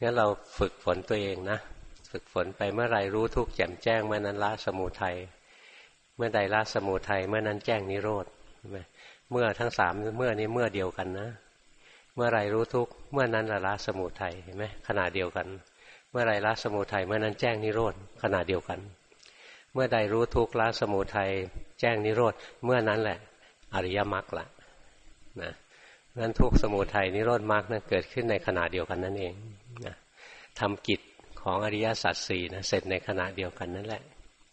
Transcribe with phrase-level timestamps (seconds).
[0.00, 0.26] งั้นเรา
[0.58, 1.58] ฝึกฝนตัวเองนะ
[2.10, 5.16] ฝึกฝนไปเมื่อไรรู้ทุกข์แจ่มแจ้งเมื่อนั้นละสมุทัย
[6.16, 8.26] เมื่อใดละสมุทัยเมื่อนั้นแจ้งนิโรธ
[9.30, 11.28] เมื่อทั้งสามเมื่อนี้เมื่อเดียวกันนะ
[12.14, 15.46] เมื่อไรรู้ทุกข์เมื่อนั้นละละสมุทัยเห็นไหมขณะเดียวกัน
[16.10, 18.80] เมื่อไรละสมุทัยเมื่อนั้นแจ้งนิโรธขณะเดียวกัน
[19.72, 21.30] เมื่อใดรู้ทุกข์ละสมุทัย
[21.80, 22.34] แจ้งนิโรธ
[22.64, 23.18] เมื่อนั้นแหละ
[23.74, 24.46] อริยมรรคละ
[25.40, 25.52] นะ
[26.18, 29.34] นั้นทุกสมุทัยนิโรธมรรคนะเกิดขึ้นในขณะเดียวกันนั่นเอง
[29.86, 29.94] นะ
[30.60, 31.00] ทำกิจ
[31.42, 34.02] ของอริยสัจสี่นะเสร็จในขณะเดียวกันนั่นแหละ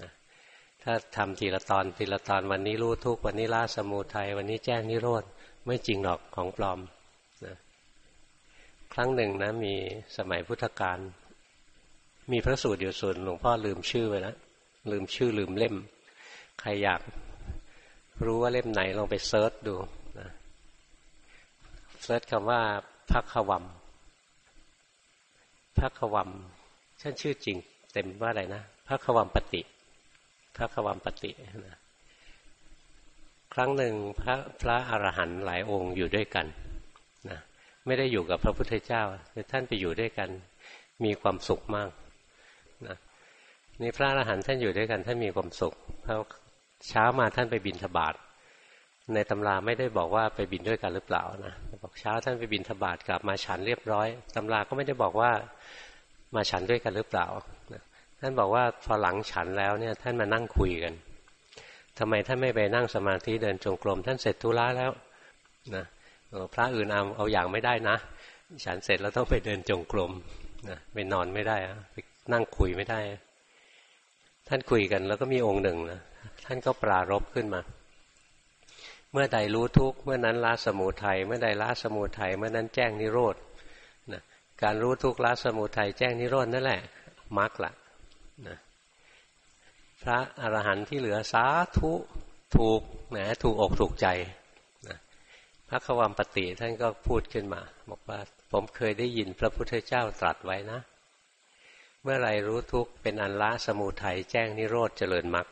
[0.00, 0.10] นะ
[0.82, 5.24] ถ้าทำทีละตอนทีละตอนวันนี้รู้ทุกวันนี้ละสมุทัยวันนี้แจ้งนิโรธ
[5.66, 6.80] ไม่จริงหรอกของปลอม
[7.44, 7.56] นะ
[8.92, 9.74] ครั้งหนึ่งนะมี
[10.16, 10.98] สมัยพุทธกาล
[12.32, 14.36] มีพระสูตรอยู่ส่วนหลวงพ่อลืมชื่อไปแล้ว
[14.90, 15.74] ลืมชื่อลืมเล่ม
[16.60, 17.00] ใครอยาก
[18.24, 19.76] รู้ว่าเล่มไหนลองไป search ดู
[22.06, 22.60] search คำว่า
[23.12, 23.64] พักขวัม
[25.78, 26.30] พักขวัม
[27.00, 27.56] ท่านชื่อจริง
[27.92, 29.62] เต็มว่าอะไรนะพักขวัมปฏิ
[30.58, 31.30] พักขวัมปฏิ
[31.66, 31.78] นะ
[33.54, 36.46] ครั้งหนึ่งพระพระอรหันต์หลายองค์อยู่ด้วยกัน
[37.30, 37.38] นะ
[37.86, 39.02] ไม่ได้อยู่กับพระพุทธเจ้า
[39.32, 40.28] แต่ท่านไปอยู่ด้วยกัน
[41.04, 41.90] มีความสุขมาก
[42.86, 42.96] นะ
[43.82, 46.18] นี่พระอรหันต์ท่านอยู่ด้วยกันท่านมีความสุขเพราะ
[46.88, 48.14] เช้ามาท่านไปบินทบาท
[49.14, 51.54] ในตำราไม่ได้บอกว่าไปบินด้วยกันหรือเปล่านะ
[51.86, 55.30] บอกเช้าท่านไปบินทบาทกลับมาฉันเรียบร้อยตำราก็ไม่ได้บอกว่า
[56.34, 57.26] มาฉันด้วยกันหรือเปล่า
[58.20, 60.94] ท่านบอกว่าพอหลังฉันแล้วเนี่ยท่านมานั่งคุยกัน
[61.98, 64.90] ทำไมท่านไม่ไปนั่งสมาธิเดินจงกรมท่านเสร็จธุระแล้ว
[65.74, 65.84] นะ
[66.54, 67.96] พระอื่นเอาเอาอย่างไม่ได้นะ
[68.64, 70.12] ฉันเสร็จแล้วต้องไปเดินจงกรม
[70.68, 71.56] นะไปนอนไม่ได้
[71.92, 71.96] ไป
[72.32, 73.00] นั่งคุยไม่ได้
[74.48, 76.00] ท่านคุยกันแล้วก็มีองค์หนึ่งนะ
[76.44, 77.60] ท่านก็ปรารบขึ้นมา
[79.16, 83.36] เมื่อใดรู้ทุกเมื่อนั้นละสมุทัยเมื่อใดละสมุทัยเมื่อนั้นแจ้งนิโรธ
[84.12, 84.22] นะ
[84.62, 86.80] การรู้ทุกละสมุทัยแจ้งนิโรธนั่นแหละ
[87.38, 87.72] มรรคละ
[88.48, 88.56] นะ
[90.02, 91.44] พระอรหันต์ที่เหลือสา
[91.78, 91.92] ธุ
[92.56, 92.80] ถูก
[93.16, 94.06] นะถูกอกถูกใจ
[94.88, 94.98] นะ
[95.68, 98.20] พระควมปฏิท่านก็พูดขึ้นมา บอกว่า
[98.52, 100.80] ผมเคยได้ยินพระพุทธเจ้าตรัสไว้นะ
[102.02, 105.46] เมื่อไรรู้ทุกเป็นอันละสมุทัยแจ้งนิโรธเจริญมรรค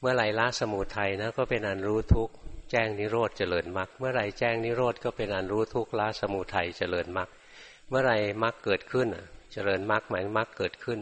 [0.00, 2.30] เมื่อไรละสมุทัยนะก็เป็นอันรู้ทุก
[2.70, 7.28] แจ้งนิโรธเจริญมรรคเมื่อไรแจ้งนิโรธก็เป็นอันรู้ทุกละสมุทัยเจริญมรรค
[7.88, 8.12] เมื่อไร
[8.42, 9.08] มรรคเกิดขึ้น
[9.52, 10.98] เจริญมรรคหมายมรรคเกิดขึ้น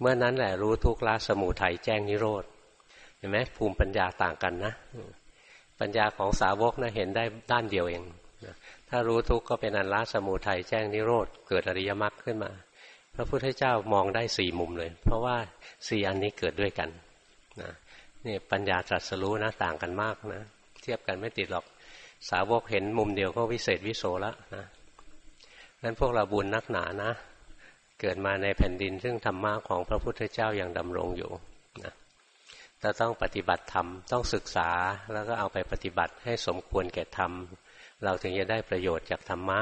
[0.00, 2.44] เมื่อนั้นแหละรู้ทุกละสมุทัยแจ้งนิโรธ
[3.18, 4.72] เห็นไหมภูมิปัญญาต่างกันนะ
[5.80, 8.02] ปัญญาของสาวกนะเห็นได้ด้านเดียวเอง
[8.88, 12.52] ถ้ารู้ทุกข์ก็เป็นอันละสมุทัยแจ้งนิโรธเกิดอริยมรรคขึ้นมา
[13.14, 15.36] พระพุทธเจ้ามองได้สี่มุมเลย เพราะว่า
[15.88, 16.88] สี่อันนี้เกิดด้วยกัน
[17.62, 17.70] นะ
[18.26, 20.44] นี่ปัญญาตรัสรู้นะต่างกันมากนะ
[20.82, 21.64] เทียบกันไม่ติดหรอก
[22.30, 24.64] สาวกเห็นมุมเดียวก็วิเศษวิโสแล้วนะ
[25.82, 27.12] นั้นพวกเราบุญนักหนานะ
[28.00, 31.30] เกิดมาในแผ่นดินซึ่งธรรมะของพระพุทธเจ้ายัางดำรงอยู่
[31.84, 31.94] นะ
[32.80, 34.70] เราต้องปฏิบัติธรรมต้องศึกษา
[35.12, 37.32] แล้วก็เอาไปปฏิบัติให้สมควรแก่ธรรม
[38.04, 39.60] เราถึงจะได้ประโยชน์จากธรรมะ